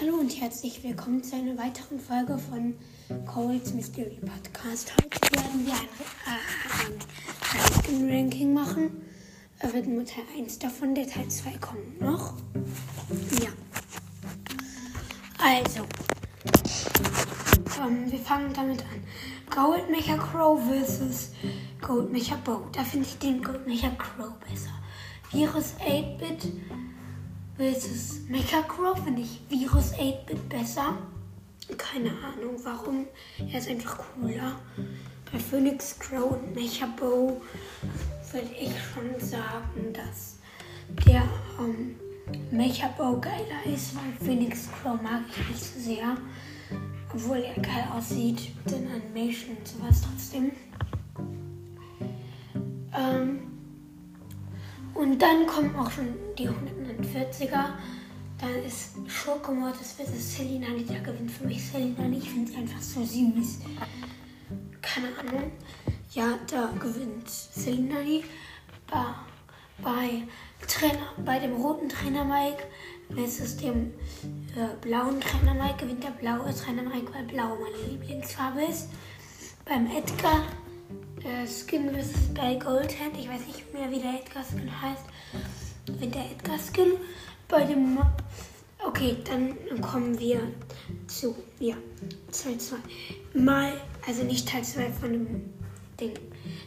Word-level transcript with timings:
Hallo 0.00 0.14
und 0.14 0.40
herzlich 0.40 0.82
willkommen 0.82 1.22
zu 1.22 1.36
einer 1.36 1.58
weiteren 1.58 2.00
Folge 2.00 2.38
von 2.38 2.74
Cole's 3.26 3.74
Mystery 3.74 4.18
Podcast. 4.20 4.94
Heute 4.96 5.20
werden 5.36 5.66
wir 5.66 5.74
ein, 6.24 8.08
äh, 8.08 8.16
Ranking 8.16 8.54
machen. 8.54 9.02
Er 9.58 9.74
wird 9.74 9.86
nur 9.86 10.06
Teil 10.06 10.24
1 10.38 10.58
davon, 10.58 10.94
der 10.94 11.06
Teil 11.06 11.28
2 11.28 11.50
kommt 11.58 12.00
noch. 12.00 12.32
Ja. 13.42 13.50
Also, 15.38 15.80
ähm, 17.82 18.10
wir 18.10 18.20
fangen 18.20 18.54
damit 18.54 18.80
an. 18.80 19.04
Gold 19.54 19.90
Mecha 19.90 20.16
Crow 20.16 20.58
versus 20.66 21.32
Gold 21.82 22.10
Mecha 22.10 22.36
Bow. 22.36 22.62
Da 22.72 22.84
finde 22.84 23.06
ich 23.06 23.18
den 23.18 23.42
Gold 23.42 23.66
Mecha 23.66 23.90
Crow 23.90 24.32
besser. 24.48 24.70
Virus 25.30 25.74
8-Bit 25.78 26.52
versus 27.60 28.20
Mecha 28.26 28.62
Crow 28.62 28.96
finde 28.96 29.20
ich 29.20 29.38
Virus 29.50 29.92
8-Bit 29.92 30.48
besser. 30.48 30.96
Keine 31.76 32.08
Ahnung 32.08 32.56
warum. 32.64 33.06
Er 33.52 33.58
ist 33.58 33.68
einfach 33.68 33.98
cooler. 33.98 34.56
Bei 35.30 35.38
Phoenix 35.38 35.98
Crow 35.98 36.32
und 36.32 36.54
Mecha 36.54 36.86
Bow 36.98 37.42
würde 38.32 38.50
ich 38.58 38.72
schon 38.94 39.20
sagen, 39.20 39.92
dass 39.92 40.38
der 41.06 41.22
ähm, 41.58 41.96
Mecha 42.50 42.88
Bow 42.96 43.20
geiler 43.20 43.66
ist, 43.66 43.94
weil 43.94 44.26
Phoenix 44.26 44.66
Crow 44.72 44.98
mag 45.02 45.20
ich 45.28 45.48
nicht 45.50 45.62
so 45.62 45.80
sehr. 45.80 46.16
Obwohl 47.12 47.38
er 47.38 47.60
geil 47.60 47.86
aussieht 47.94 48.52
mit 48.64 48.74
den 48.74 48.88
Animationen 48.90 49.58
und 49.58 49.68
sowas 49.68 50.00
trotzdem. 50.00 50.52
Ähm, 52.96 53.40
und 54.94 55.18
dann 55.18 55.46
kommen 55.46 55.74
auch 55.76 55.90
schon 55.90 56.08
die 56.38 56.46
140er. 57.00 57.64
Dann 58.40 58.64
ist 58.64 58.92
Schokomortis 59.06 59.92
versus 59.92 60.36
Selinani. 60.36 60.84
Da 60.84 60.98
gewinnt 60.98 61.30
für 61.30 61.46
mich 61.46 61.62
Selinani. 61.62 62.18
Ich 62.18 62.30
finde 62.30 62.50
sie 62.50 62.56
einfach 62.56 62.80
so 62.80 63.04
süß. 63.04 63.58
Keine 64.80 65.08
Ahnung. 65.18 65.52
Ja, 66.12 66.38
da 66.50 66.72
gewinnt 66.78 67.28
Selinani. 67.28 68.24
Bei, 68.90 69.04
bei, 69.82 70.22
Trainer, 70.66 71.12
bei 71.24 71.38
dem 71.38 71.54
roten 71.54 71.88
Trainer 71.88 72.24
Mike 72.24 72.64
versus 73.14 73.56
dem 73.56 73.92
äh, 74.56 74.74
blauen 74.80 75.20
Trainer 75.20 75.54
Mike 75.54 75.84
gewinnt 75.84 76.02
der 76.02 76.10
blaue 76.10 76.52
Trainer 76.54 76.82
Mike, 76.82 77.12
weil 77.12 77.24
blau 77.24 77.56
meine 77.56 77.90
Lieblingsfarbe 77.90 78.64
ist. 78.64 78.88
Beim 79.64 79.86
Edgar 79.86 80.42
äh, 81.22 81.46
Skin 81.46 81.90
versus 81.90 82.34
bei 82.34 82.54
Goldhand. 82.54 83.16
Ich 83.18 83.28
weiß 83.28 83.46
nicht 83.46 83.72
mehr, 83.72 83.90
wie 83.90 84.00
der 84.00 84.14
Edgar 84.14 84.42
Skin 84.44 84.70
heißt. 84.82 85.04
Mit 85.98 86.14
der 86.14 86.30
Edgar 86.30 86.58
Skin. 86.58 86.92
Bei 87.48 87.64
dem. 87.64 87.98
Okay, 88.86 89.16
dann 89.24 89.80
kommen 89.80 90.18
wir 90.18 90.40
zu. 91.06 91.34
Ja, 91.58 91.74
Teil 92.30 92.58
2. 92.58 92.76
Mal, 93.34 93.72
also 94.06 94.24
nicht 94.24 94.48
Teil 94.48 94.64
2 94.64 94.90
von 94.90 95.12
dem 95.12 95.50
Ding, 96.00 96.14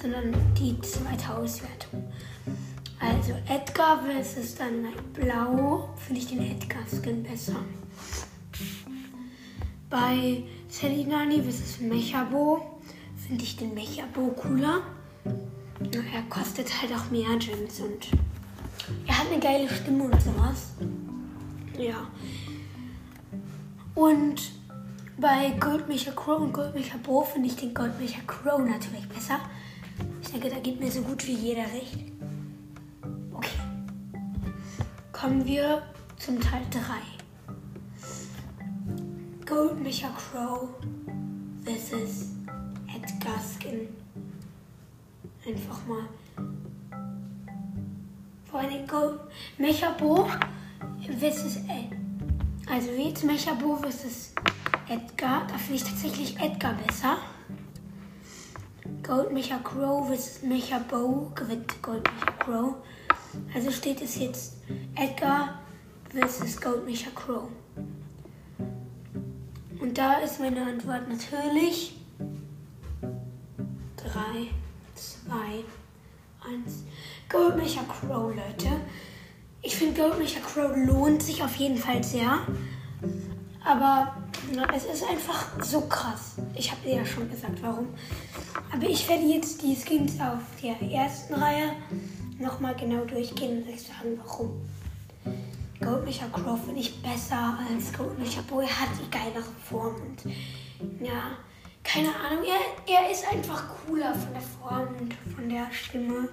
sondern 0.00 0.34
die 0.58 0.80
zweite 0.82 1.34
Auswertung. 1.34 2.04
Also 2.98 3.32
Edgar 3.48 4.02
versus 4.04 4.54
dann 4.54 4.86
Blau 5.12 5.90
finde 5.96 6.20
ich 6.20 6.28
den 6.28 6.42
Edgar 6.42 6.82
Skin 6.88 7.22
besser. 7.22 7.56
Bei 9.90 10.42
Selinani 10.68 11.42
versus 11.42 11.80
Mechabo 11.80 12.80
finde 13.26 13.44
ich 13.44 13.56
den 13.56 13.74
Mechabo 13.74 14.28
cooler. 14.28 14.82
Er 15.92 16.22
kostet 16.30 16.70
halt 16.80 16.92
auch 16.92 17.10
mehr 17.10 17.36
Gems 17.38 17.80
und 17.80 18.08
hat 19.26 19.32
eine 19.32 19.40
geile 19.40 19.68
Stimme 19.68 20.04
und 20.04 20.22
sowas. 20.22 20.72
Ja. 21.78 22.06
Und 23.94 24.52
bei 25.18 25.50
Goldmecher 25.58 26.12
Crow 26.12 26.40
und 26.40 26.52
Goldmecher 26.52 26.98
Bo 26.98 27.22
finde 27.22 27.48
ich 27.48 27.56
den 27.56 27.74
Goldmecher 27.74 28.22
Crow 28.26 28.60
natürlich 28.60 29.08
besser. 29.08 29.40
Ich 30.22 30.30
denke, 30.30 30.50
da 30.50 30.58
gibt 30.58 30.80
mir 30.80 30.90
so 30.90 31.00
gut 31.02 31.26
wie 31.26 31.34
jeder 31.34 31.62
recht. 31.62 31.98
Okay. 33.32 33.58
Kommen 35.12 35.44
wir 35.44 35.82
zum 36.18 36.40
Teil 36.40 36.62
3. 36.70 36.80
Goldmecher 39.46 40.10
Crow 40.10 40.68
versus 41.64 42.32
Edgar 42.94 43.40
Skin. 43.40 43.88
Einfach 45.46 45.86
mal. 45.86 46.08
Gold 48.86 49.20
Mechabo 49.58 50.28
versus 51.20 51.56
Ed. 51.68 51.96
Also 52.70 52.90
jetzt 52.92 53.22
Mechabo 53.24 53.76
versus 53.76 54.32
Edgar. 54.88 55.46
Da 55.46 55.58
finde 55.58 55.74
ich 55.74 55.84
tatsächlich 55.84 56.40
Edgar 56.40 56.74
besser. 56.74 57.18
Gold 59.02 59.32
Mecha 59.32 59.58
Crow 59.58 60.06
versus 60.06 60.42
Mecha 60.42 60.78
Bow 60.78 61.30
gewinnt 61.34 61.82
Gold 61.82 62.02
Mecha 62.04 62.32
Crow. 62.38 62.74
Also 63.54 63.70
steht 63.70 64.00
es 64.00 64.18
jetzt 64.18 64.56
Edgar 64.94 65.60
versus 66.10 66.60
Gold 66.60 66.86
Mecha 66.86 67.10
Crow. 67.14 67.48
Und 69.80 69.98
da 69.98 70.14
ist 70.14 70.40
meine 70.40 70.62
Antwort 70.62 71.08
natürlich 71.08 71.94
3, 73.96 74.48
2, 74.94 75.64
1. 76.46 76.84
Gold 77.28 77.56
Mecha 77.56 77.82
Crow, 77.82 78.34
Leute. 78.34 78.68
Ich 79.62 79.76
finde 79.76 80.00
Gold 80.00 80.18
Mecha 80.18 80.40
Crow 80.40 80.76
lohnt 80.76 81.22
sich 81.22 81.42
auf 81.42 81.56
jeden 81.56 81.76
Fall 81.76 82.02
sehr. 82.04 82.38
Aber 83.64 84.16
na, 84.54 84.66
es 84.74 84.84
ist 84.84 85.02
einfach 85.02 85.62
so 85.62 85.80
krass. 85.82 86.36
Ich 86.54 86.70
habe 86.70 86.82
dir 86.82 86.96
ja 86.96 87.04
schon 87.04 87.28
gesagt, 87.28 87.60
warum. 87.62 87.88
Aber 88.72 88.88
ich 88.88 89.08
werde 89.08 89.24
jetzt 89.24 89.60
die 89.62 89.74
Skins 89.74 90.20
auf 90.20 90.40
der 90.62 90.80
ersten 90.88 91.34
Reihe 91.34 91.72
nochmal 92.38 92.76
genau 92.76 93.04
durchgehen 93.04 93.62
und 93.62 93.68
euch 93.68 93.82
sagen, 93.82 94.20
warum. 94.24 94.60
Goldmecher 95.80 96.28
Crow 96.28 96.58
finde 96.64 96.80
ich 96.80 97.02
besser 97.02 97.58
als 97.68 97.92
Goldmecher 97.92 98.42
Boy. 98.42 98.66
Hat 98.66 98.88
die 99.02 99.10
geilere 99.10 99.50
Form 99.68 99.96
und 99.96 100.32
ja, 101.04 101.36
keine 101.86 102.08
Ahnung. 102.08 102.44
Er, 102.44 102.94
er 102.94 103.10
ist 103.10 103.26
einfach 103.32 103.64
cooler 103.86 104.14
von 104.14 104.32
der 104.32 104.42
Form 104.42 104.88
und 105.00 105.14
von 105.34 105.48
der 105.48 105.70
Stimme. 105.72 106.28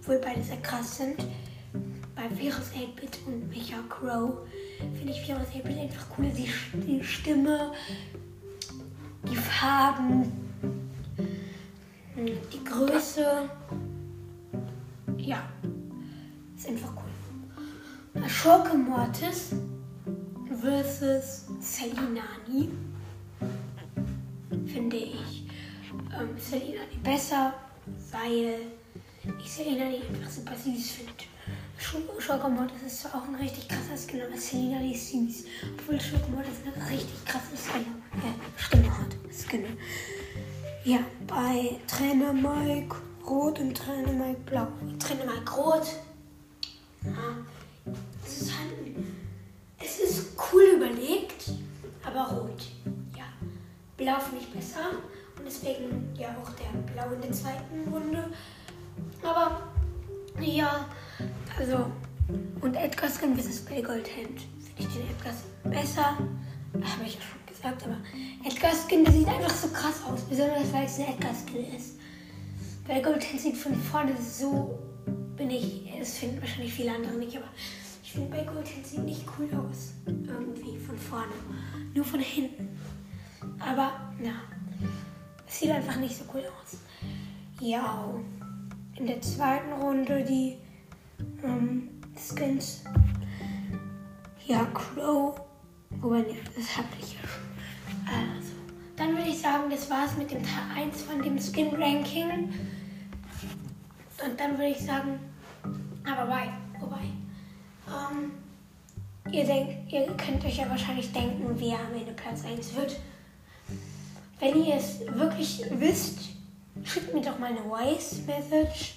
Obwohl 0.00 0.18
beide 0.18 0.42
sehr 0.42 0.58
krass 0.58 0.98
sind. 0.98 1.16
Bei 2.14 2.30
Virus 2.38 2.70
8-Bit 2.72 3.18
und 3.26 3.48
Mecha 3.50 3.76
Crow 3.88 4.46
finde 4.78 5.12
ich 5.12 5.28
Virus 5.28 5.48
8-Bit 5.48 5.78
einfach 5.78 6.08
cooler. 6.10 6.30
Die, 6.30 6.48
die 6.74 7.04
Stimme, 7.04 7.72
die 9.28 9.36
Farben, 9.36 10.32
die 12.16 12.64
Größe. 12.64 13.50
Ja, 15.18 15.42
ist 16.56 16.68
einfach 16.68 16.92
cool. 16.96 18.28
Schurke 18.28 18.76
Mortis 18.76 19.50
versus 20.60 21.46
Selinani 21.60 22.70
finde 24.76 24.96
ich 24.96 25.44
ähm, 26.18 26.36
Selinani 26.38 26.96
besser, 27.02 27.54
weil 28.12 28.60
ich 29.42 29.50
Selinani 29.50 30.02
einfach 30.08 30.30
super 30.30 30.54
süß 30.54 30.90
finde. 30.90 31.12
Mortis 32.50 32.82
ist 32.86 33.00
zwar 33.00 33.14
auch 33.14 33.28
ein 33.28 33.36
richtig 33.36 33.68
krasser 33.68 33.96
Skin, 33.96 34.20
aber 34.22 34.36
Selinani 34.36 34.92
ist 34.92 35.10
süß. 35.10 35.44
Obwohl 35.78 36.00
Schurke 36.00 36.30
Mortis 36.30 36.60
eine 36.64 36.90
richtig 36.90 37.24
krasse 37.24 37.56
Skin, 37.56 37.86
äh, 38.20 38.60
Stimme 38.60 38.98
hat. 38.98 39.16
Skin. 39.32 39.64
Ja, 40.84 40.98
bei 41.26 41.76
Trainer 41.86 42.32
Mike 42.32 42.96
Rot 43.26 43.58
und 43.58 43.74
Trainer 43.74 44.12
Mike 44.12 44.40
Blau. 44.44 44.68
Trainer 44.98 45.24
Mike 45.24 45.52
Rot. 45.52 45.86
Ja 47.02 47.12
es 48.26 48.42
ist 48.42 48.52
halt, 48.58 48.96
es 49.78 49.98
ist 50.00 50.26
cool 50.52 50.62
überlegt. 50.76 51.06
Ja, 51.06 51.15
blau 54.06 54.20
finde 54.20 54.44
ich 54.44 54.52
besser 54.52 54.90
und 55.36 55.44
deswegen 55.44 56.14
ja 56.16 56.28
auch 56.40 56.50
der 56.50 56.70
blau 56.92 57.12
in 57.12 57.22
der 57.22 57.32
zweiten 57.32 57.92
Runde. 57.92 58.30
Aber 59.20 59.62
ja, 60.40 60.86
also 61.58 61.90
und 62.60 62.76
Edgar 62.76 63.10
Skin 63.10 63.36
vs. 63.36 63.64
Bay 63.64 63.82
Gold 63.82 64.08
Hand 64.16 64.42
finde 64.64 64.78
ich 64.78 64.86
den 64.86 65.10
Edgar 65.10 65.32
Skin 65.32 65.70
besser. 65.72 66.04
Habe 66.04 67.04
ich 67.04 67.14
ja 67.16 67.20
schon 67.20 67.46
gesagt, 67.52 67.82
aber 67.82 67.96
Edgar 68.44 68.70
Skin, 68.72 69.02
der 69.02 69.12
sieht 69.12 69.26
einfach 69.26 69.50
so 69.50 69.68
krass 69.68 70.00
aus, 70.08 70.20
besonders 70.20 70.72
weil 70.72 70.86
es 70.86 71.00
ein 71.00 71.08
Edgar 71.08 71.34
Skin 71.34 71.74
ist. 71.76 71.98
Bay 72.86 73.02
Gold 73.02 73.24
Hand 73.28 73.40
sieht 73.40 73.56
von 73.56 73.74
vorne 73.74 74.12
so, 74.22 74.78
bin 75.36 75.50
ich, 75.50 75.90
das 75.98 76.18
finden 76.18 76.40
wahrscheinlich 76.40 76.72
viele 76.72 76.92
andere 76.92 77.14
nicht, 77.14 77.36
aber 77.36 77.48
ich 78.04 78.12
finde 78.12 78.30
bei 78.30 78.44
Goldhin 78.44 78.84
sieht 78.84 79.02
nicht 79.02 79.24
cool 79.36 79.48
aus. 79.58 79.94
Irgendwie 80.06 80.78
von 80.78 80.96
vorne. 80.96 81.32
Nur 81.92 82.04
von 82.04 82.20
hinten. 82.20 82.68
Aber, 83.58 83.92
ja. 84.22 84.34
Es 85.46 85.60
sieht 85.60 85.70
einfach 85.70 85.96
nicht 85.96 86.16
so 86.16 86.24
cool 86.34 86.42
aus. 86.60 86.78
Ja. 87.60 88.12
In 88.96 89.06
der 89.06 89.20
zweiten 89.20 89.72
Runde 89.72 90.24
die 90.24 90.56
ähm, 91.42 91.88
Skins. 92.16 92.84
Ja, 94.46 94.64
Crow 94.66 95.40
Wobei, 96.00 96.18
ne, 96.18 96.36
das 96.54 96.76
hatte 96.76 96.88
ich 97.00 97.14
ja 97.14 97.20
schon. 97.20 97.46
Also, 98.06 98.52
dann 98.96 99.16
würde 99.16 99.28
ich 99.30 99.40
sagen, 99.40 99.64
das 99.70 99.88
war's 99.90 100.16
mit 100.16 100.30
dem 100.30 100.42
Teil 100.42 100.84
1 100.84 101.02
von 101.02 101.22
dem 101.22 101.38
Skin-Ranking. 101.38 102.52
Und 104.24 104.40
dann 104.40 104.52
würde 104.52 104.70
ich 104.70 104.78
sagen, 104.78 105.18
aber 106.04 106.28
wobei, 106.28 106.48
wobei. 106.80 107.04
Ähm, 107.88 108.32
ihr, 109.32 109.44
denkt, 109.44 109.92
ihr 109.92 110.06
könnt 110.16 110.44
euch 110.44 110.58
ja 110.58 110.68
wahrscheinlich 110.68 111.12
denken, 111.12 111.44
wer 111.56 111.78
am 111.80 111.94
Ende 111.94 112.12
Platz 112.12 112.44
1 112.44 112.74
wird. 112.76 112.98
Wenn 114.38 114.64
ihr 114.64 114.76
es 114.76 115.00
wirklich 115.00 115.64
wisst, 115.70 116.18
schickt 116.84 117.14
mir 117.14 117.22
doch 117.22 117.38
mal 117.38 117.50
eine 117.50 117.62
Voice-Message. 117.62 118.96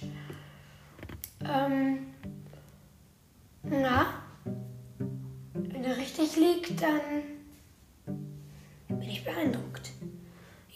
Ähm, 1.44 2.06
na, 3.62 4.06
wenn 5.54 5.84
er 5.84 5.96
richtig 5.96 6.36
liegt, 6.36 6.82
dann 6.82 7.00
bin 8.88 9.02
ich 9.02 9.24
beeindruckt. 9.24 9.90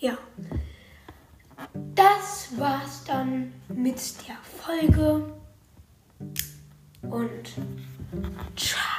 Ja, 0.00 0.17
das 1.94 2.58
war's 2.58 3.05
dann 3.05 3.52
mit 3.69 3.99
der 4.26 4.37
Folge 4.62 5.35
und 7.02 7.52
ciao. 8.56 8.94